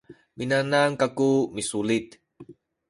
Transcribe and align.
minanam 0.37 0.91
kaku 1.01 1.29
misulit 1.55 2.07